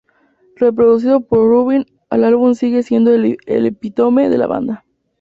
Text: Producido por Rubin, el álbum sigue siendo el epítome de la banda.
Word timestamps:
Producido 0.55 1.21
por 1.21 1.47
Rubin, 1.47 1.85
el 2.09 2.23
álbum 2.23 2.55
sigue 2.55 2.81
siendo 2.81 3.13
el 3.13 3.37
epítome 3.45 4.29
de 4.29 4.37
la 4.39 4.47
banda. 4.47 4.83